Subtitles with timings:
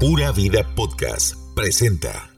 [0.00, 2.30] Pura Vida Podcast presenta.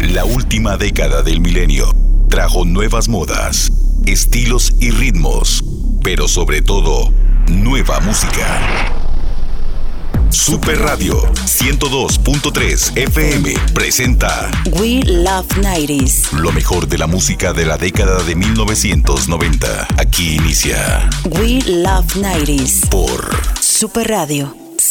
[0.00, 1.94] La última década del milenio
[2.28, 3.70] trajo nuevas modas,
[4.04, 5.62] estilos y ritmos,
[6.02, 7.12] pero sobre todo,
[7.46, 8.92] nueva música.
[10.30, 16.32] Super Radio 102.3 FM presenta We Love 90s.
[16.32, 19.86] lo mejor de la música de la década de 1990.
[19.96, 22.88] Aquí inicia We Love 90s.
[22.88, 23.30] por
[23.60, 24.67] Super Radio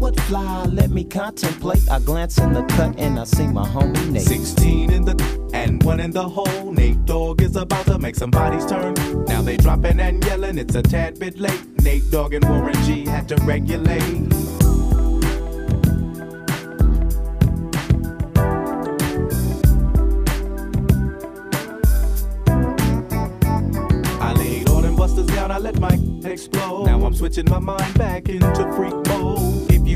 [0.00, 0.64] Would fly.
[0.64, 1.86] Let me contemplate.
[1.90, 4.22] I glance in the cut and I see my homie Nate.
[4.22, 6.72] 16 in the and one in the hole.
[6.72, 8.94] Nate Dogg is about to make some bodies turn.
[9.26, 11.82] Now they dropping and yelling, it's a tad bit late.
[11.82, 14.26] Nate Dogg and Warren G had to regulate.
[25.50, 26.86] I let my explode.
[26.86, 29.69] Now I'm switching my mind back into freak mode.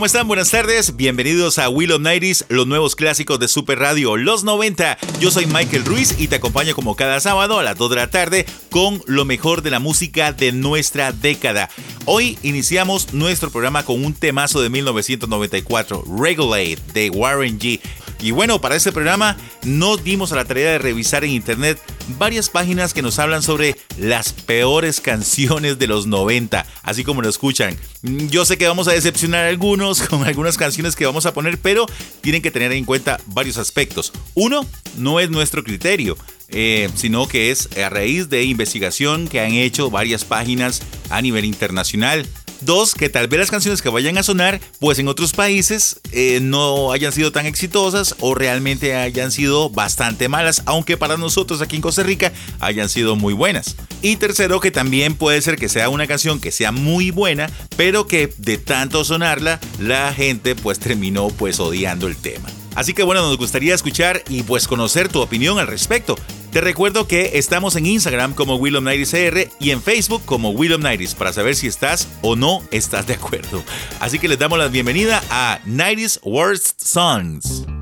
[0.00, 0.28] ¿cómo están?
[0.28, 0.96] Buenas tardes.
[0.96, 4.96] Bienvenidos a Will of Nighties, los nuevos clásicos de Super Radio, los 90.
[5.20, 8.10] Yo soy Michael Ruiz y te acompaño como cada sábado a las 2 de la
[8.10, 11.68] tarde con lo mejor de la música de nuestra década.
[12.06, 17.78] Hoy iniciamos nuestro programa con un temazo de 1994, Regulate, de Warren G.
[18.22, 21.78] Y bueno, para este programa nos dimos a la tarea de revisar en internet
[22.18, 27.28] varias páginas que nos hablan sobre las peores canciones de los 90, así como lo
[27.28, 27.76] escuchan.
[28.02, 31.58] Yo sé que vamos a decepcionar a algunos con algunas canciones que vamos a poner,
[31.58, 31.86] pero
[32.20, 34.12] tienen que tener en cuenta varios aspectos.
[34.34, 34.66] Uno,
[34.96, 36.16] no es nuestro criterio.
[36.52, 41.44] eh, sino que es a raíz de investigación que han hecho varias páginas a nivel
[41.44, 42.26] internacional.
[42.60, 46.40] Dos, que tal vez las canciones que vayan a sonar, pues en otros países eh,
[46.42, 51.76] no hayan sido tan exitosas o realmente hayan sido bastante malas, aunque para nosotros aquí
[51.76, 53.76] en Costa Rica hayan sido muy buenas.
[54.02, 58.06] Y tercero, que también puede ser que sea una canción que sea muy buena, pero
[58.06, 62.48] que de tanto sonarla, la gente pues terminó pues odiando el tema.
[62.74, 66.16] Así que bueno, nos gustaría escuchar y pues conocer tu opinión al respecto.
[66.52, 71.14] Te recuerdo que estamos en Instagram como Willom CR y en Facebook como Willom Nighties
[71.14, 73.62] para saber si estás o no estás de acuerdo.
[74.00, 77.79] Así que les damos la bienvenida a 90 Worst Songs.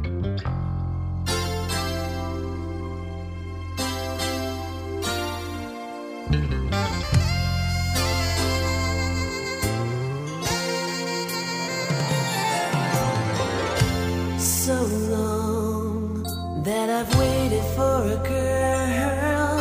[16.78, 19.54] that I've waited for a girl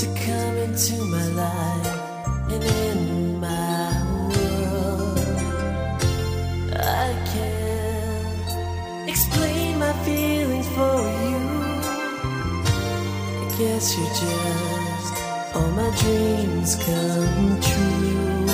[0.00, 1.88] to come into my life
[2.54, 3.00] and in
[3.38, 3.88] my
[4.30, 5.18] world.
[7.04, 10.98] I can't explain my feelings for
[11.28, 11.44] you.
[13.42, 15.14] I guess you're just
[15.54, 18.46] all my dreams come true.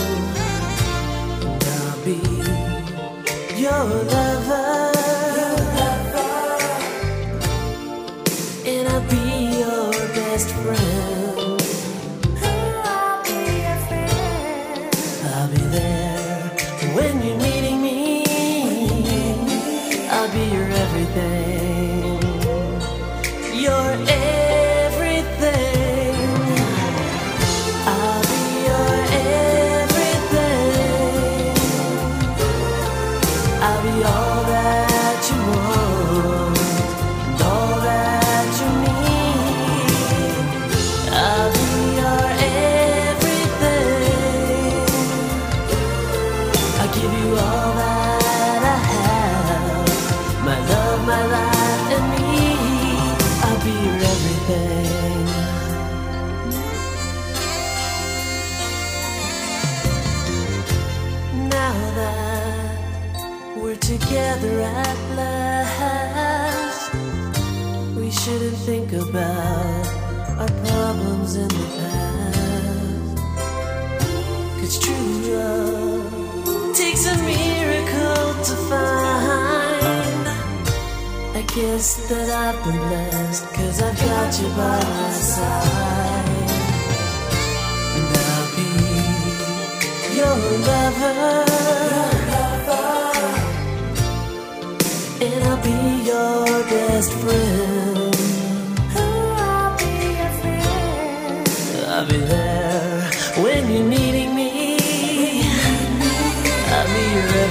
[1.47, 2.19] And I'll be
[3.63, 3.85] your
[4.15, 4.94] lover.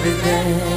[0.05, 0.72] Everything.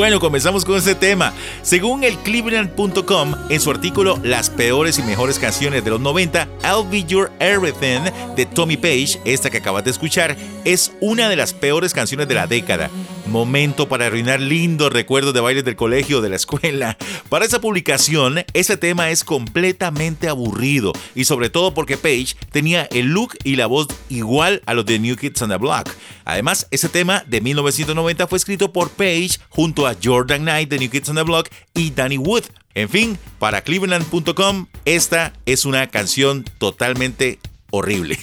[0.00, 1.34] Bueno, comenzamos con este tema.
[1.60, 6.88] Según el Cleveland.com, en su artículo Las peores y mejores canciones de los 90, I'll
[6.90, 11.52] Be Your Everything de Tommy Page, esta que acabas de escuchar, es una de las
[11.52, 12.88] peores canciones de la década.
[13.26, 16.96] momento para arruinar lindos recuerdos de bailes del colegio de la escuela.
[17.30, 23.06] Para esa publicación, ese tema es completamente aburrido y sobre todo porque Page tenía el
[23.06, 25.88] look y la voz igual a los de New Kids on the Block.
[26.24, 30.90] Además, ese tema de 1990 fue escrito por Page junto a Jordan Knight de New
[30.90, 32.46] Kids on the Block y Danny Wood.
[32.74, 37.38] En fin, para cleveland.com, esta es una canción totalmente
[37.70, 38.18] horrible.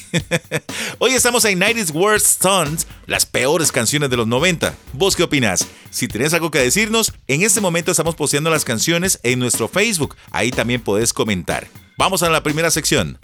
[1.00, 4.76] Hoy estamos en 90s Worst Songs, las peores canciones de los 90.
[4.94, 5.68] ¿Vos qué opinas?
[5.90, 10.16] Si tenés algo que decirnos, en este momento estamos posteando las canciones en nuestro Facebook.
[10.32, 11.68] Ahí también podés comentar.
[11.98, 13.20] Vamos a la primera sección.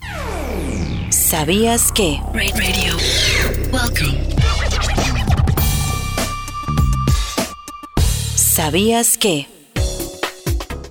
[1.09, 2.19] ¿Sabías que?
[2.33, 2.97] Radio.
[3.71, 4.33] Welcome.
[8.35, 9.52] ¿Sabías que?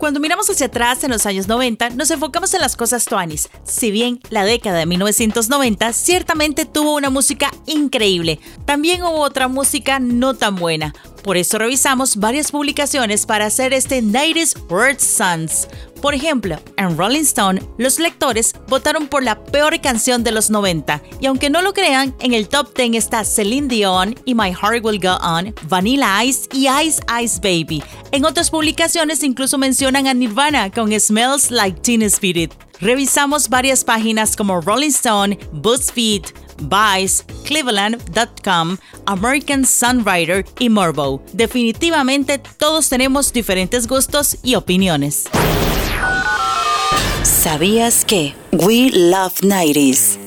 [0.03, 3.49] Cuando miramos hacia atrás en los años 90, nos enfocamos en las cosas tuanis.
[3.63, 10.01] Si bien la década de 1990 ciertamente tuvo una música increíble, también hubo otra música
[10.01, 10.93] no tan buena.
[11.23, 15.69] Por eso revisamos varias publicaciones para hacer este 90s Word Sons.
[16.01, 21.01] Por ejemplo, en Rolling Stone, los lectores votaron por la peor canción de los 90,
[21.21, 24.85] y aunque no lo crean, en el top 10 está Celine Dion y My Heart
[24.85, 27.85] Will Go On, Vanilla Ice y Ice Ice Baby.
[28.11, 32.53] En otras publicaciones incluso mencionan a Nirvana con Smells Like Teen Spirit.
[32.81, 36.25] Revisamos varias páginas como Rolling Stone, BuzzFeed,
[36.63, 38.77] Vice, Cleveland.com,
[39.07, 41.23] American Sunwriter y Morbo.
[41.33, 45.25] Definitivamente todos tenemos diferentes gustos y opiniones.
[47.23, 48.35] ¿Sabías que?
[48.53, 50.22] We Love 90s.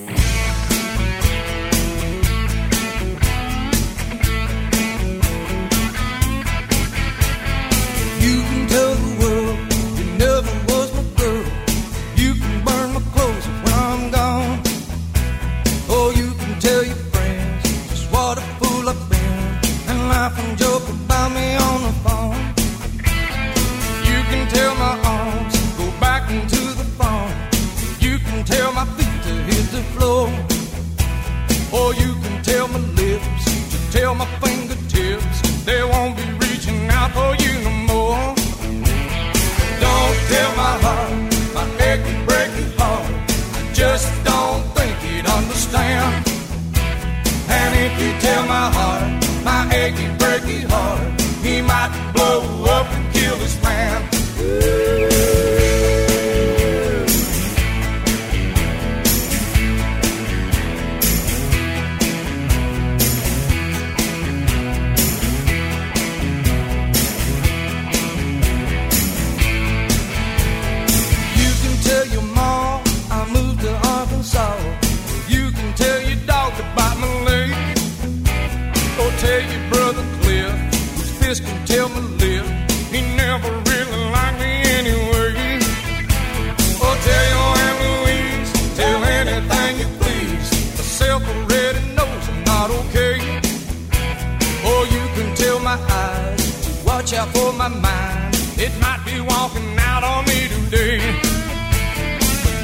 [97.05, 98.33] Watch out for my mind.
[98.57, 100.97] It might be walking out on me today.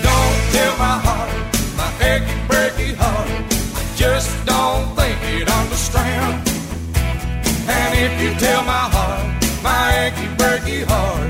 [0.07, 1.31] Don't tell my heart,
[1.77, 3.29] my achy breaky heart.
[3.79, 6.49] I just don't think it understand.
[7.69, 11.20] And if you tell my heart, my achy breaky heart,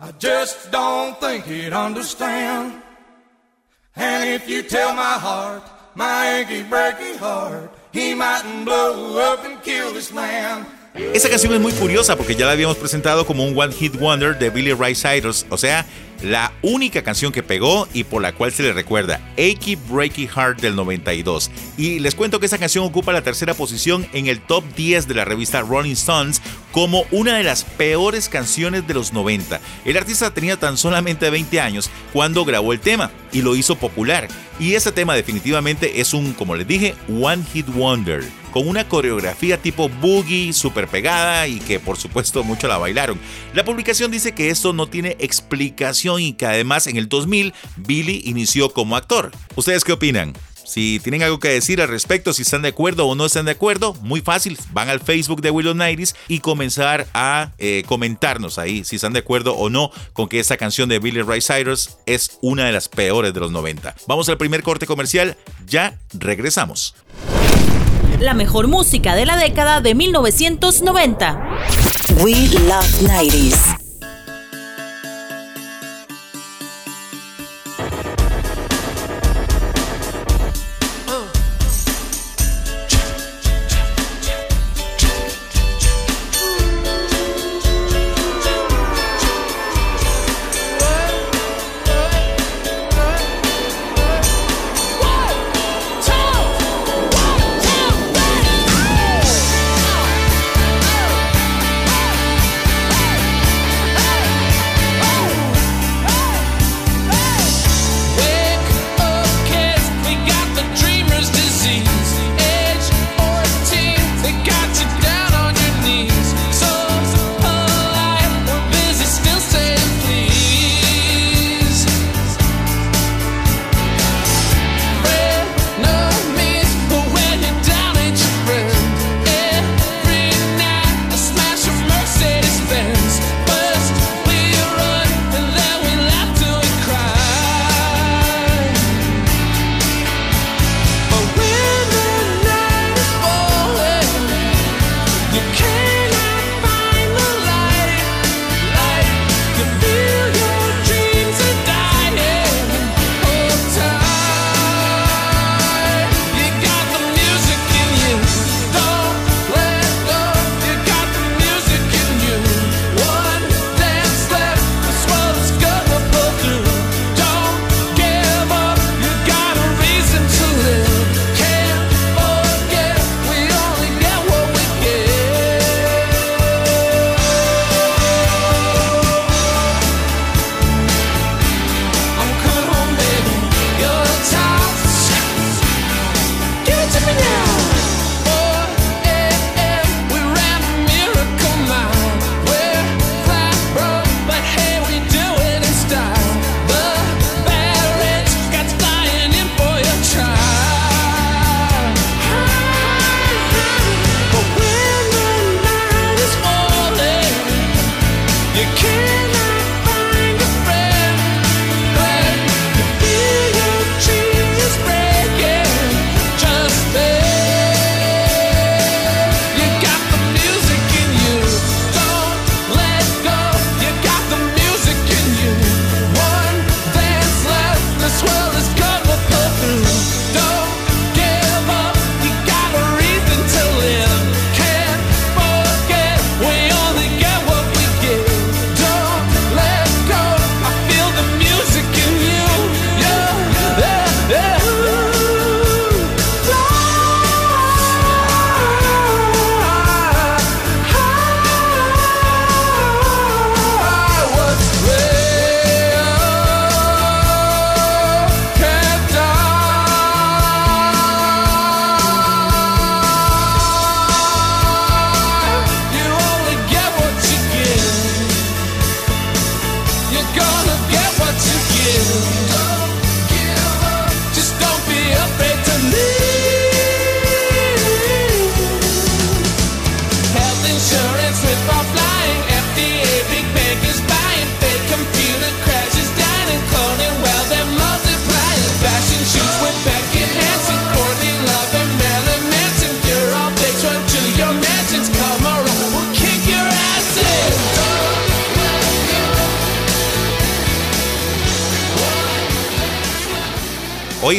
[0.00, 2.82] I just don't think he'd understand.
[3.96, 5.62] And if you tell my heart,
[5.94, 6.44] my
[7.92, 10.66] he mightn't blow up and kill man.
[10.94, 14.38] Esa canción es muy curiosa porque ya la habíamos presentado como un One Hit Wonder
[14.38, 15.84] de Billy Ray Cyrus, o sea,
[16.24, 20.60] la única canción que pegó y por la cual se le recuerda, Achy Breaky Heart
[20.60, 21.50] del 92.
[21.76, 25.14] Y les cuento que esa canción ocupa la tercera posición en el top 10 de
[25.14, 26.40] la revista Rolling Stones
[26.72, 29.60] como una de las peores canciones de los 90.
[29.84, 34.28] El artista tenía tan solamente 20 años cuando grabó el tema y lo hizo popular.
[34.58, 38.24] Y ese tema definitivamente es un, como les dije, One Hit Wonder.
[38.54, 43.18] Con una coreografía tipo boogie super pegada y que por supuesto mucho la bailaron.
[43.52, 48.22] La publicación dice que esto no tiene explicación y que además en el 2000 Billy
[48.26, 49.32] inició como actor.
[49.56, 50.34] ¿Ustedes qué opinan?
[50.64, 53.50] Si tienen algo que decir al respecto, si están de acuerdo o no están de
[53.50, 58.84] acuerdo, muy fácil, van al Facebook de Willow Nighties y comenzar a eh, comentarnos ahí
[58.84, 62.38] si están de acuerdo o no con que esta canción de Billy Ray Cyrus es
[62.40, 63.96] una de las peores de los 90.
[64.06, 66.94] Vamos al primer corte comercial, ya regresamos.
[68.24, 71.58] La mejor música de la década de 1990.
[72.22, 73.83] We Love 90s.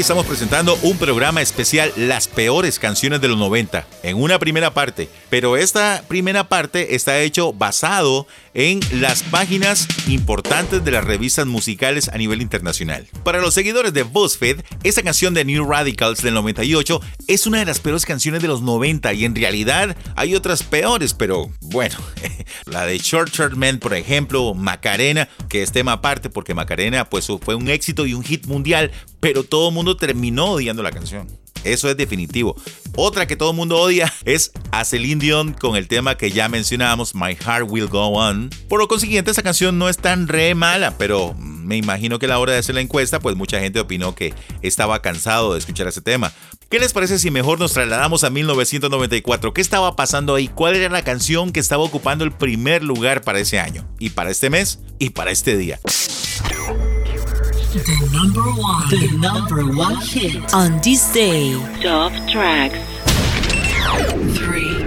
[0.06, 0.28] Estamos
[0.84, 6.04] un programa especial Las peores canciones de los 90 en una primera parte, pero esta
[6.10, 12.42] primera parte está hecho basado en las páginas importantes de las revistas musicales a nivel
[12.42, 13.08] internacional.
[13.24, 17.66] Para los seguidores de BuzzFeed, esta canción de New Radicals del 98 es una de
[17.66, 21.96] las peores canciones de los 90 y en realidad hay otras peores, pero bueno,
[22.66, 27.28] la de Short Short Man, por ejemplo, Macarena, que es tema aparte porque Macarena pues
[27.42, 31.28] fue un éxito y un hit mundial, pero todo el mundo terminó odiando la canción.
[31.66, 32.56] Eso es definitivo.
[32.96, 36.48] Otra que todo el mundo odia es a Celine Dion con el tema que ya
[36.48, 38.50] mencionábamos, My Heart Will Go On.
[38.70, 42.30] Por lo consiguiente, esa canción no es tan re mala, pero me imagino que a
[42.30, 45.88] la hora de hacer la encuesta, pues mucha gente opinó que estaba cansado de escuchar
[45.88, 46.32] ese tema.
[46.70, 49.54] ¿Qué les parece si mejor nos trasladamos a 1994?
[49.54, 50.48] ¿Qué estaba pasando ahí?
[50.48, 53.88] ¿Cuál era la canción que estaba ocupando el primer lugar para ese año?
[54.00, 55.80] Y para este mes y para este día.
[57.76, 61.60] The number one, the number one hit on this day.
[61.82, 62.80] Top tracks.
[64.38, 64.80] Three,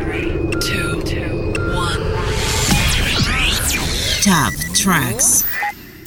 [0.58, 2.00] two, one.
[4.22, 5.44] Top tracks.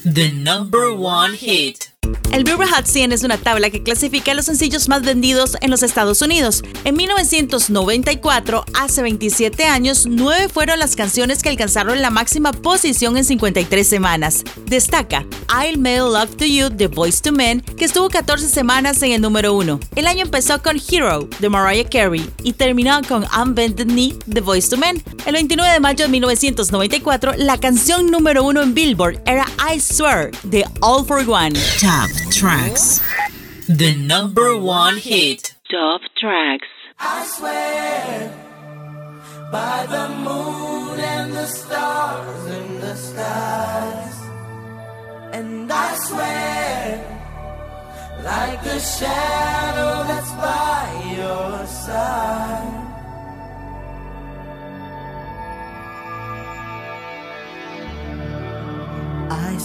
[0.04, 1.91] The number one hit.
[2.32, 5.84] El Billboard Hot 100 es una tabla que clasifica los sencillos más vendidos en los
[5.84, 6.64] Estados Unidos.
[6.86, 13.26] En 1994, hace 27 años, 9 fueron las canciones que alcanzaron la máxima posición en
[13.26, 14.44] 53 semanas.
[14.66, 19.12] Destaca I'll Make Love to You de Voice to Men, que estuvo 14 semanas en
[19.12, 19.80] el número 1.
[19.96, 24.70] El año empezó con Hero de Mariah Carey y terminó con Unbended Knee de Voice
[24.70, 25.02] to Men.
[25.26, 30.32] El 29 de mayo de 1994, la canción número 1 en Billboard era I Swear
[30.44, 31.54] de All for One.
[32.02, 33.00] Top tracks.
[33.70, 35.54] The number one hit.
[35.70, 36.68] Top tracks.
[37.00, 38.34] I swear
[39.52, 44.20] by the moon and the stars in the skies.
[45.34, 47.06] And I swear
[48.24, 51.31] like a shadow that's by your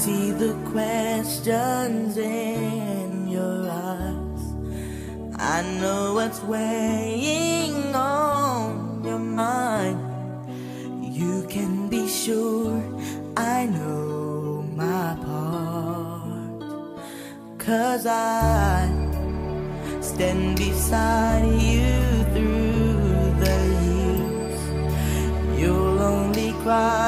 [0.07, 4.43] see the questions in your eyes.
[5.35, 9.99] I know what's weighing on your mind.
[11.03, 12.81] You can be sure
[13.37, 16.61] I know my part.
[17.59, 18.89] Cause I
[20.01, 21.99] stand beside you
[22.33, 24.59] through the years.
[25.61, 27.06] You'll only cry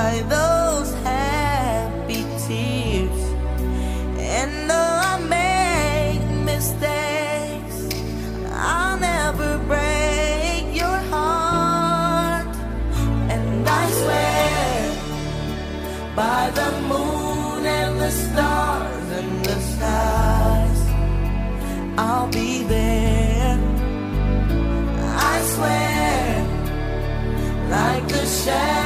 [28.49, 28.78] like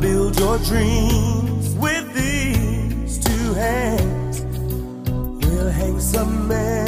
[0.00, 4.40] build your dreams with these two hands.
[5.44, 6.79] We'll hang some memories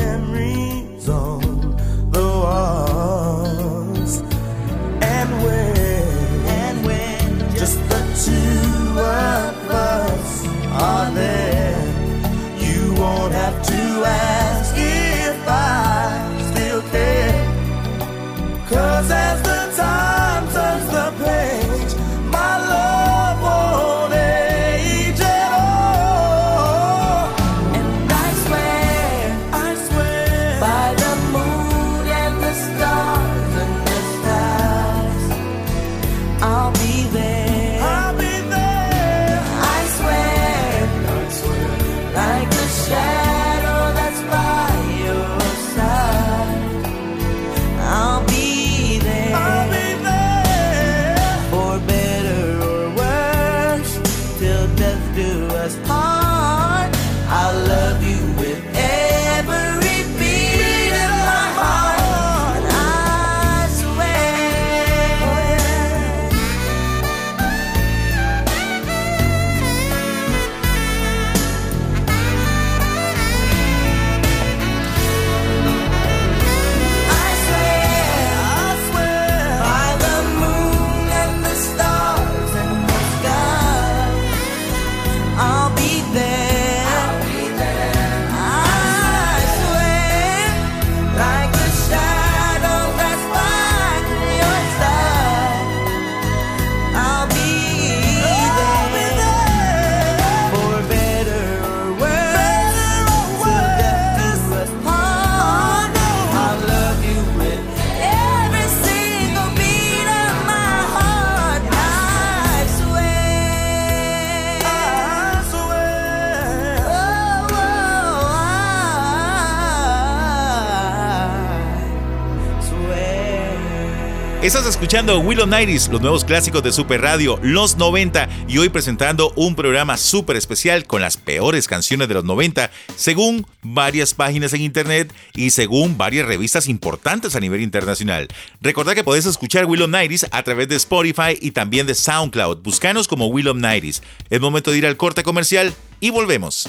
[124.43, 129.33] Estás escuchando Willow Nighties, los nuevos clásicos de Super Radio, los 90, y hoy presentando
[129.37, 134.63] un programa súper especial con las peores canciones de los 90, según varias páginas en
[134.63, 138.27] internet y según varias revistas importantes a nivel internacional.
[138.61, 142.63] Recordad que podés escuchar Willow Nighties a través de Spotify y también de SoundCloud.
[142.65, 144.03] Buscanos como Willow Nighties.
[144.29, 146.69] Es momento de ir al corte comercial y volvemos.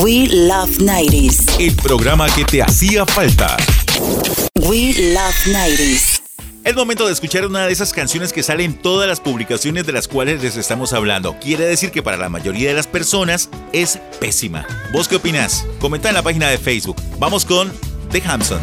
[0.00, 1.58] We Love 90s.
[1.58, 3.56] El programa que te hacía falta.
[4.56, 6.19] We Love 90s.
[6.62, 9.92] Es momento de escuchar una de esas canciones que salen en todas las publicaciones de
[9.92, 11.36] las cuales les estamos hablando.
[11.40, 14.66] Quiere decir que para la mayoría de las personas es pésima.
[14.92, 15.66] ¿Vos qué opinás?
[15.78, 16.96] Comenta en la página de Facebook.
[17.18, 17.72] Vamos con
[18.10, 18.60] The Hamson.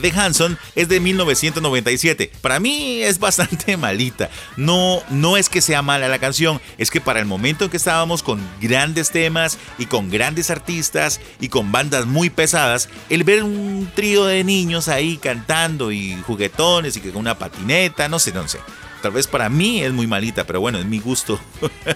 [0.00, 2.30] De Hanson es de 1997.
[2.40, 4.30] Para mí es bastante malita.
[4.56, 7.76] No, no es que sea mala la canción, es que para el momento en que
[7.76, 13.42] estábamos con grandes temas y con grandes artistas y con bandas muy pesadas, el ver
[13.42, 18.32] un trío de niños ahí cantando y juguetones y que con una patineta, no sé,
[18.32, 18.58] no sé.
[19.02, 21.40] Tal vez para mí es muy malita, pero bueno, es mi gusto,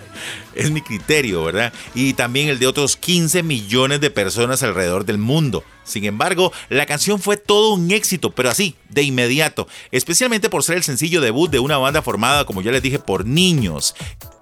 [0.56, 1.72] es mi criterio, ¿verdad?
[1.94, 5.62] Y también el de otros 15 millones de personas alrededor del mundo.
[5.84, 10.78] Sin embargo, la canción fue todo un éxito, pero así, de inmediato, especialmente por ser
[10.78, 13.94] el sencillo debut de una banda formada, como ya les dije, por niños.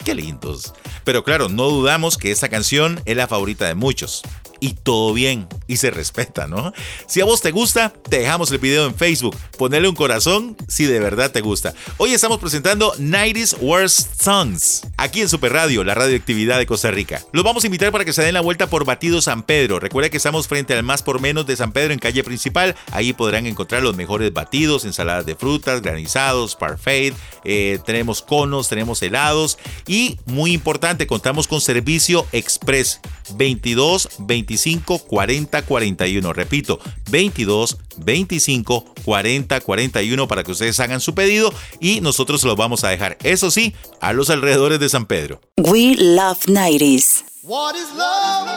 [0.03, 0.73] Qué lindos.
[1.05, 4.23] Pero claro, no dudamos que esta canción es la favorita de muchos
[4.65, 6.73] y todo bien y se respeta, ¿no?
[7.07, 9.37] Si a vos te gusta, te dejamos el video en Facebook.
[9.59, 11.75] Ponele un corazón si de verdad te gusta.
[11.99, 17.21] Hoy estamos presentando 90s Worst Songs aquí en Super Radio, la radioactividad de Costa Rica.
[17.33, 19.81] Los vamos a invitar para que se den la vuelta por Batido San Pedro.
[19.81, 22.75] Recuerda que estamos frente al Más por Menos de San Pedro en calle principal.
[22.91, 27.15] Ahí podrán encontrar los mejores batidos, ensaladas de frutas, granizados, parfait.
[27.45, 29.59] eh, tenemos conos, tenemos helados.
[29.87, 33.03] Y muy importante, contamos con servicio express
[33.37, 34.09] 22
[34.55, 36.33] 25 40 41.
[36.33, 42.57] Repito, 22 25 40 41 para que ustedes hagan su pedido y nosotros se los
[42.57, 43.19] vamos a dejar.
[43.23, 45.41] Eso sí, a los alrededores de San Pedro.
[45.57, 47.25] We love 90s.
[47.43, 48.49] What is love?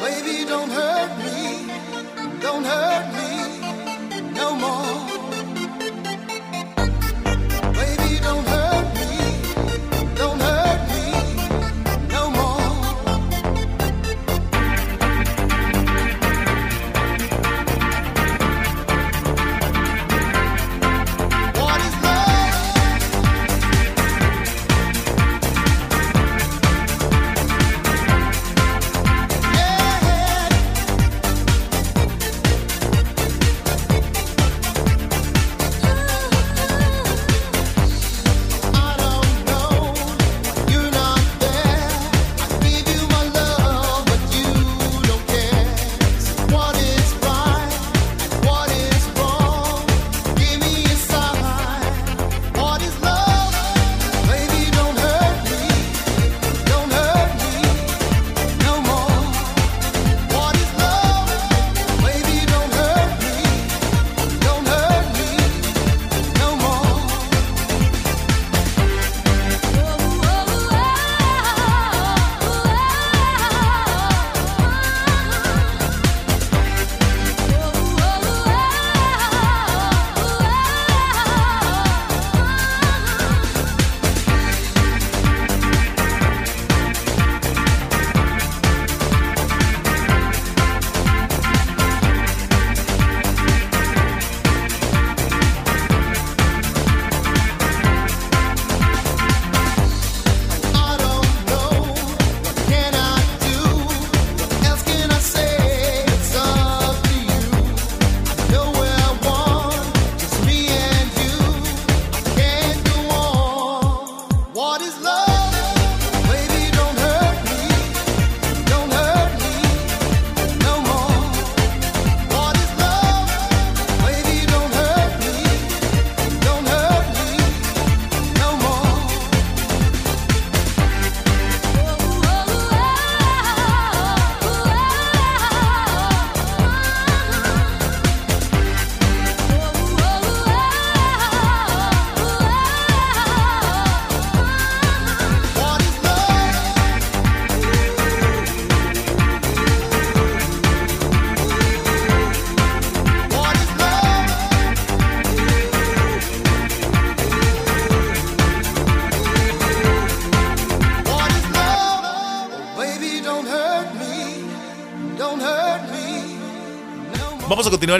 [0.00, 1.66] Baby, don't hurt me.
[2.40, 3.13] Don't hurt me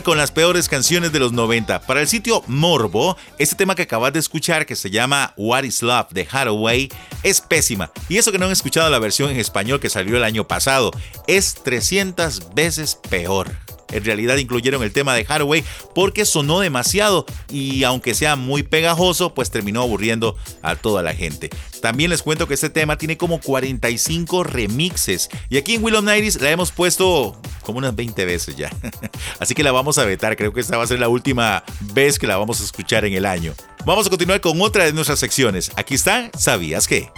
[0.03, 1.83] con las peores canciones de los 90.
[1.83, 5.83] Para el sitio Morbo, este tema que acabas de escuchar, que se llama What is
[5.83, 6.89] Love de Hathaway,
[7.23, 7.91] es pésima.
[8.09, 10.91] Y eso que no han escuchado la versión en español que salió el año pasado,
[11.27, 13.64] es 300 veces peor.
[13.95, 19.35] En realidad incluyeron el tema de Hathaway porque sonó demasiado y aunque sea muy pegajoso,
[19.35, 21.51] pues terminó aburriendo a toda la gente.
[21.81, 26.41] También les cuento que este tema tiene como 45 remixes y aquí en Willow Nighties
[26.41, 28.71] la hemos puesto como unas 20 veces ya.
[29.39, 32.19] Así que la vamos a vetar, creo que esta va a ser la última vez
[32.19, 33.55] que la vamos a escuchar en el año.
[33.85, 35.71] Vamos a continuar con otra de nuestras secciones.
[35.77, 37.11] Aquí está, ¿sabías qué?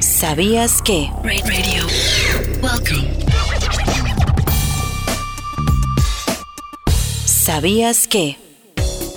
[0.00, 1.10] ¿Sabías que?
[1.22, 1.86] Radio.
[2.62, 4.09] Welcome.
[7.50, 8.36] ¿Sabías que?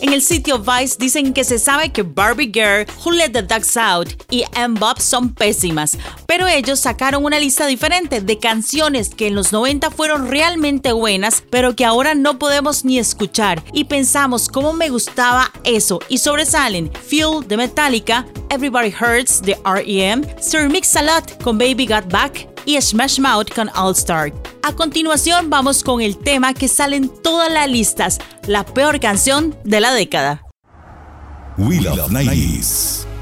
[0.02, 3.78] En el sitio Vice dicen que se sabe que Barbie Girl, Who Let the Dogs
[3.78, 4.44] Out y
[4.80, 9.92] Bob son pésimas, pero ellos sacaron una lista diferente de canciones que en los 90
[9.92, 13.64] fueron realmente buenas, pero que ahora no podemos ni escuchar.
[13.72, 20.24] Y pensamos cómo me gustaba eso y sobresalen Feel de Metallica, Everybody Hurts de REM,
[20.42, 24.34] Sir Mix-a-Lot con Baby Got Back y Smash Mouth con All Star.
[24.64, 29.56] A continuación vamos con el tema que sale en todas las listas, la peor canción
[29.64, 30.44] de la década.
[31.58, 33.13] We Love 90s.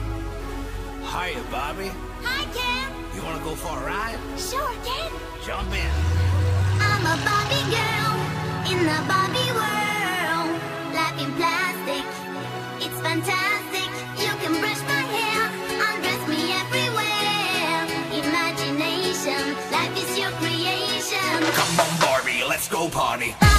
[22.62, 23.51] Let's go party.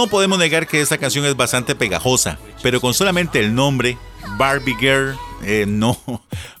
[0.00, 3.98] No podemos negar que esta canción es bastante pegajosa, pero con solamente el nombre,
[4.38, 6.00] Barbie Girl, eh, no,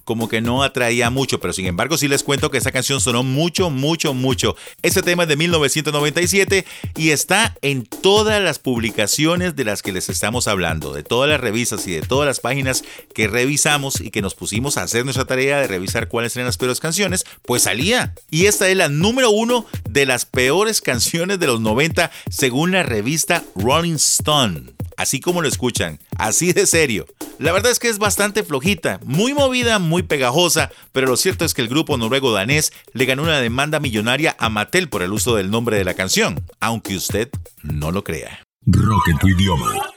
[0.04, 3.22] como que no atraía mucho, pero sin embargo sí les cuento que esta canción sonó
[3.22, 4.56] mucho, mucho, mucho.
[4.82, 6.64] Este tema es de 1997
[6.96, 11.40] y está en todas las publicaciones de las que les estamos hablando, de todas las
[11.40, 12.84] revistas y de todas las páginas
[13.14, 16.56] que revisamos y que nos pusimos a hacer nuestra tarea de revisar cuáles eran las
[16.56, 18.14] peores canciones, pues salía.
[18.30, 22.82] Y esta es la número uno de las peores canciones de los 90 según la
[22.82, 27.06] revista Rolling Stone así como lo escuchan, así de serio.
[27.38, 31.52] La verdad es que es bastante flojita, muy movida, muy pegajosa, pero lo cierto es
[31.52, 35.34] que el grupo noruego danés le ganó una demanda millonaria a Mattel por el uso
[35.34, 37.28] del nombre de la canción, aunque usted
[37.62, 38.42] no lo crea.
[38.64, 39.90] Rock en tu idioma.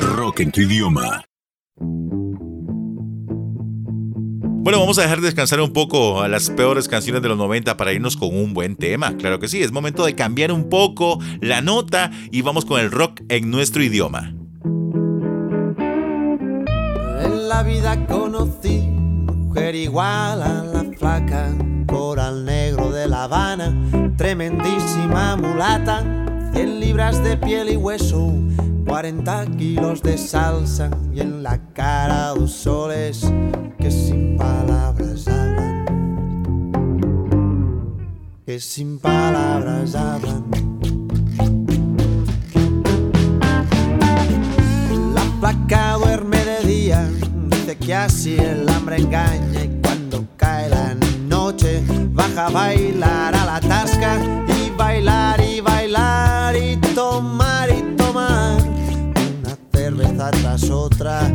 [0.00, 1.24] Rock en tu idioma.
[4.68, 7.90] Bueno, vamos a dejar descansar un poco a las peores canciones de los 90 para
[7.90, 9.16] irnos con un buen tema.
[9.16, 12.90] Claro que sí, es momento de cambiar un poco la nota y vamos con el
[12.90, 14.34] rock en nuestro idioma.
[17.24, 21.48] En la vida conocí mujer igual a la flaca,
[21.86, 23.74] coral negro de La Habana,
[24.18, 26.02] tremendísima mulata,
[26.52, 28.34] 100 libras de piel y hueso,
[28.86, 33.32] 40 kilos de salsa y en la cara dos soles
[33.78, 34.07] que sin
[38.60, 40.44] sin palabras hablan.
[45.14, 47.08] La placa duerme de día,
[47.46, 50.94] dice que así el hambre engaña y cuando cae la
[51.28, 58.60] noche baja a bailar a la tasca y bailar y bailar y tomar y tomar
[58.60, 61.30] una cerveza tras otra,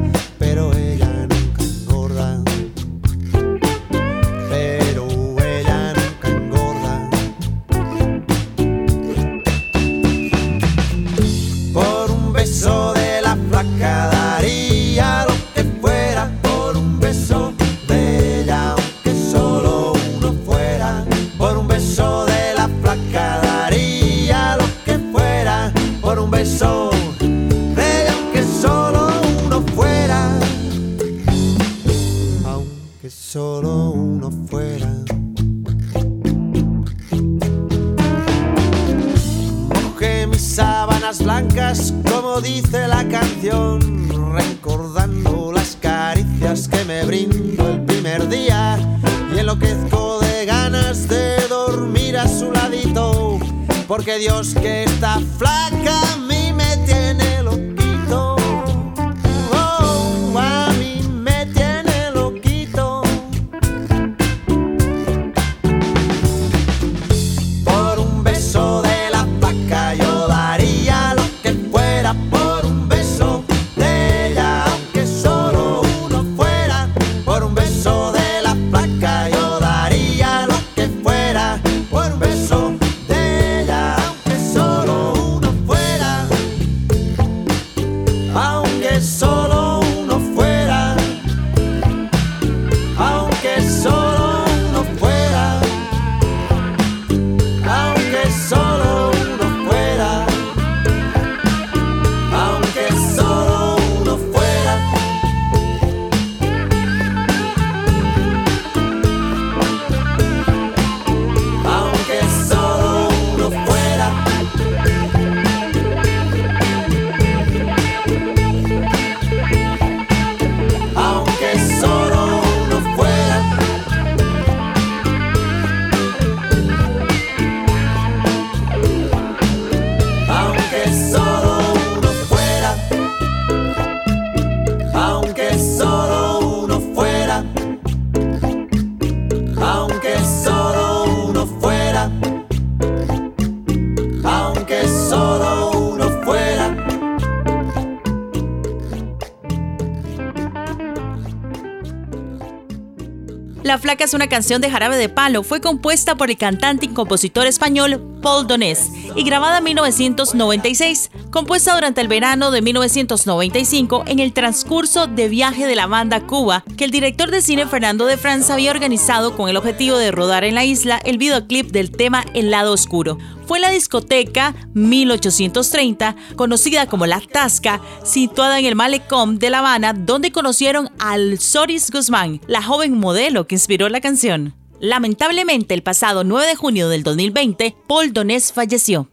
[154.11, 155.43] Una canción de Jarabe de Palo.
[155.43, 161.73] Fue compuesta por el cantante y compositor español Paul Donés y grabada en 1996, compuesta
[161.73, 166.85] durante el verano de 1995 en el transcurso de viaje de la banda Cuba, que
[166.85, 170.53] el director de cine Fernando de Franza había organizado con el objetivo de rodar en
[170.53, 173.17] la isla el videoclip del tema El lado oscuro.
[173.47, 179.93] Fue la discoteca 1830, conocida como La Tasca, situada en el malecón de La Habana,
[179.93, 184.53] donde conocieron al Soris Guzmán, la joven modelo que inspiró la canción.
[184.79, 189.09] Lamentablemente, el pasado 9 de junio del 2020, Paul Donés falleció.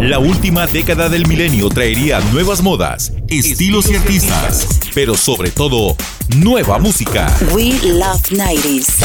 [0.00, 5.96] La última década del milenio traería nuevas modas, estilos y artistas, pero sobre todo,
[6.36, 7.34] nueva música.
[7.54, 9.02] We love 90s.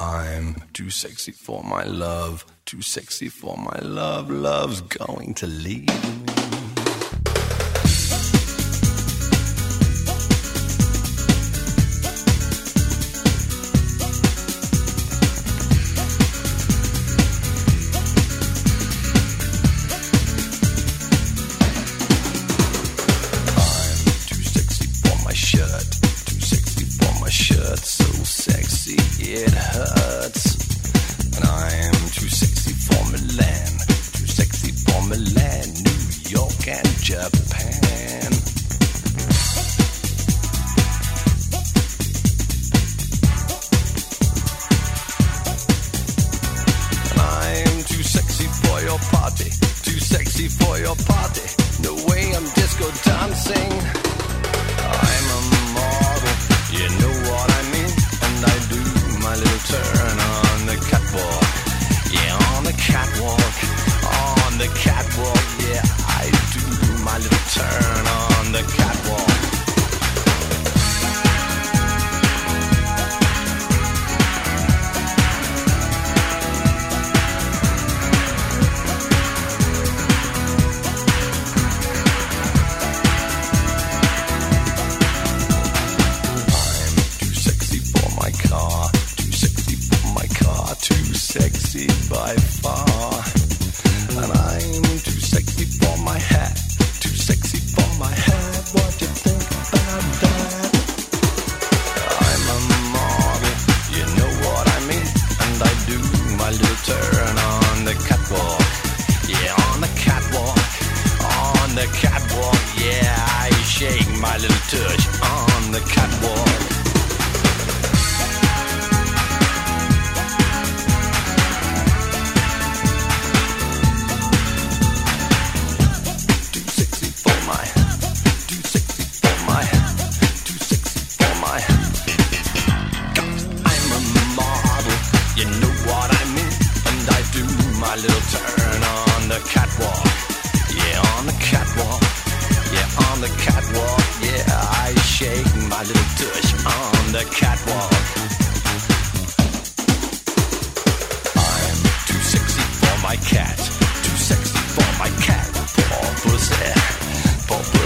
[0.00, 6.31] I'm too sexy for my love, too sexy for my love, love's going to leave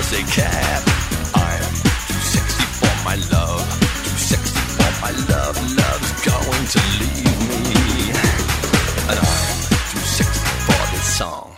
[0.09, 0.13] I'm
[2.07, 3.67] too sexy for my love.
[5.75, 8.13] Love's going to leave me,
[9.09, 9.19] I'm
[9.91, 10.41] too sexy.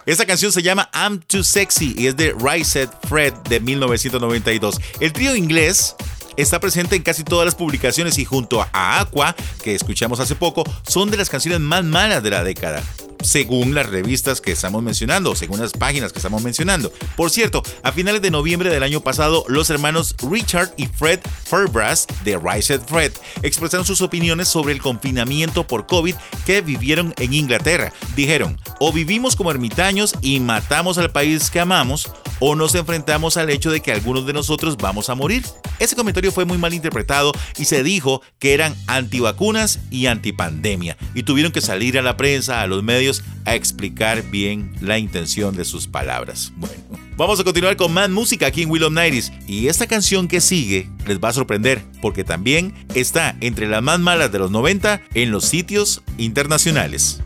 [0.06, 4.80] Esta canción se llama I'm Too Sexy y es de Rise Fred de 1992.
[5.00, 5.94] El trío inglés
[6.38, 10.64] está presente en casi todas las publicaciones y junto a Aqua, que escuchamos hace poco,
[10.88, 12.82] son de las canciones más malas de la década
[13.22, 16.92] según las revistas que estamos mencionando, según las páginas que estamos mencionando.
[17.16, 22.06] Por cierto, a finales de noviembre del año pasado, los hermanos Richard y Fred Fairbrass
[22.24, 23.12] de Rise Fred
[23.42, 26.14] expresaron sus opiniones sobre el confinamiento por COVID
[26.46, 27.92] que vivieron en Inglaterra.
[28.16, 32.10] Dijeron, o vivimos como ermitaños y matamos al país que amamos,
[32.40, 35.44] o nos enfrentamos al hecho de que algunos de nosotros vamos a morir.
[35.78, 41.22] Ese comentario fue muy mal interpretado y se dijo que eran antivacunas y antipandemia y
[41.22, 43.07] tuvieron que salir a la prensa, a los medios,
[43.44, 46.52] a explicar bien la intención de sus palabras.
[46.56, 46.74] Bueno,
[47.16, 50.88] vamos a continuar con más música aquí en Willow Nighties y esta canción que sigue
[51.06, 55.30] les va a sorprender porque también está entre las más malas de los 90 en
[55.30, 57.20] los sitios internacionales.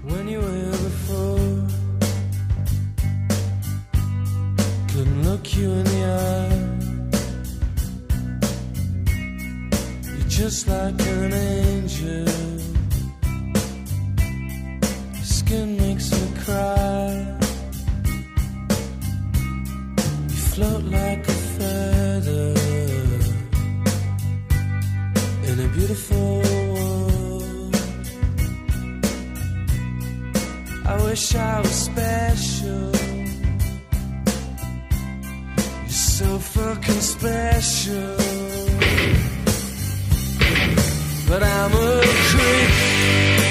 [15.54, 17.36] It makes me cry.
[20.30, 22.54] You float like a feather
[25.48, 27.76] in a beautiful world.
[30.86, 32.92] I wish I was special.
[35.82, 38.16] You're so fucking special.
[41.28, 42.00] But I'm a
[42.30, 43.41] creep.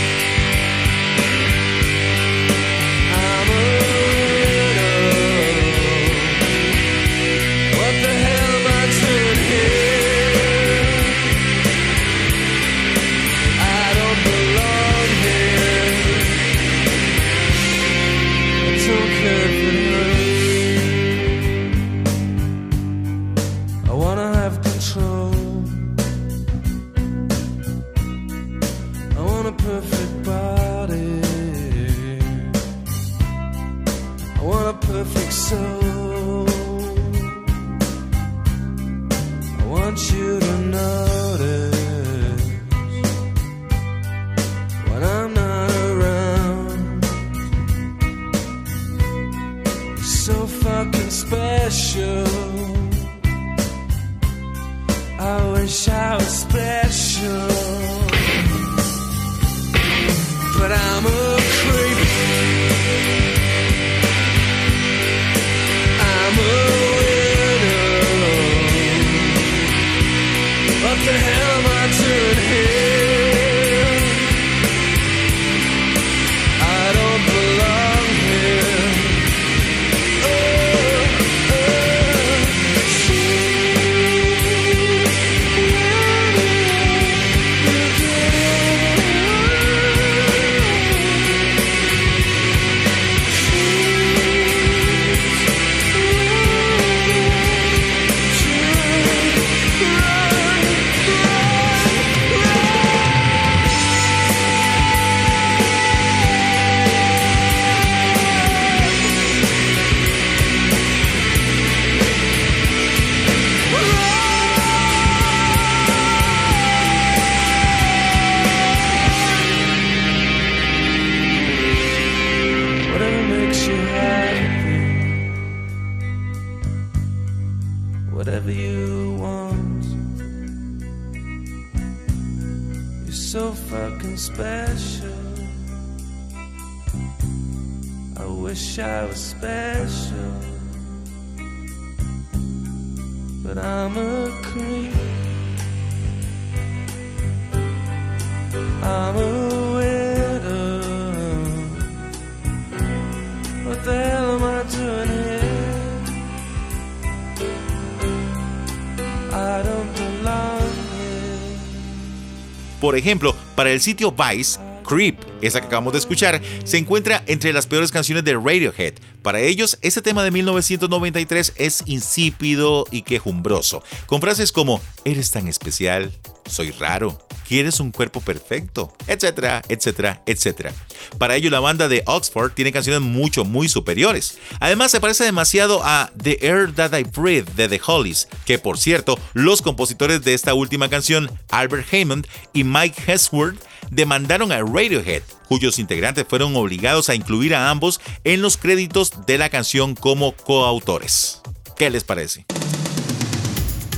[162.92, 167.54] Por ejemplo, para el sitio Vice, Creep, esa que acabamos de escuchar, se encuentra entre
[167.54, 168.96] las peores canciones de Radiohead.
[169.22, 175.48] Para ellos, este tema de 1993 es insípido y quejumbroso, con frases como Eres tan
[175.48, 176.12] especial,
[176.46, 177.18] soy raro,
[177.52, 180.72] quieres un cuerpo perfecto, etcétera, etcétera, etcétera.
[181.18, 184.38] Para ello, la banda de Oxford tiene canciones mucho, muy superiores.
[184.62, 188.78] Además, se parece demasiado a The Air That I Breathe de The Hollies, que por
[188.78, 195.24] cierto, los compositores de esta última canción, Albert Hammond y Mike Hesworth, demandaron a Radiohead,
[195.50, 200.38] cuyos integrantes fueron obligados a incluir a ambos en los créditos de la canción como
[200.38, 201.42] coautores.
[201.76, 202.46] ¿Qué les parece?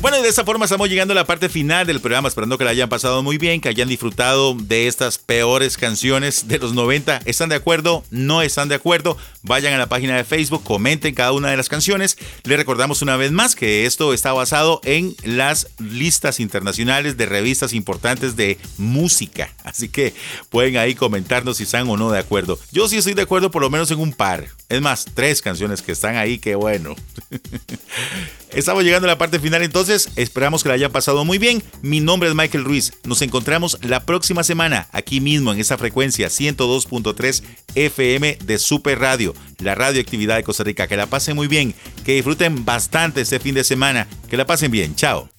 [0.03, 2.65] Bueno, y de esta forma estamos llegando a la parte final del programa, esperando que
[2.65, 7.21] la hayan pasado muy bien, que hayan disfrutado de estas peores canciones de los 90.
[7.23, 8.03] ¿Están de acuerdo?
[8.11, 9.15] ¿No están de acuerdo?
[9.43, 12.17] Vayan a la página de Facebook, comenten cada una de las canciones.
[12.43, 17.71] Les recordamos una vez más que esto está basado en las listas internacionales de revistas
[17.71, 19.53] importantes de música.
[19.63, 20.13] Así que
[20.49, 22.59] pueden ahí comentarnos si están o no de acuerdo.
[22.73, 24.49] Yo sí estoy de acuerdo por lo menos en un par.
[24.67, 26.93] Es más, tres canciones que están ahí, qué bueno.
[28.53, 31.63] Estamos llegando a la parte final entonces, esperamos que la hayan pasado muy bien.
[31.81, 36.27] Mi nombre es Michael Ruiz, nos encontramos la próxima semana aquí mismo en esa frecuencia
[36.27, 37.43] 102.3
[37.73, 40.87] FM de Super Radio, la radioactividad de Costa Rica.
[40.87, 41.73] Que la pasen muy bien,
[42.05, 45.29] que disfruten bastante este fin de semana, que la pasen bien, chao.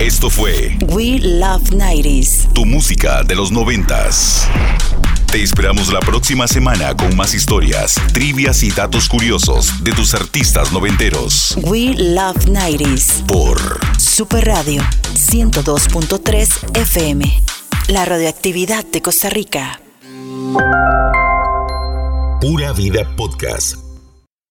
[0.00, 2.52] Esto fue We Love 90s.
[2.52, 4.48] tu música de los noventas.
[5.30, 10.72] Te esperamos la próxima semana con más historias, trivias y datos curiosos de tus artistas
[10.72, 11.54] noventeros.
[11.64, 13.26] We Love 90s.
[13.26, 13.58] Por
[13.98, 14.82] Super Radio
[15.14, 17.42] 102.3 FM.
[17.88, 19.80] La radioactividad de Costa Rica.
[22.40, 23.87] Pura Vida Podcast.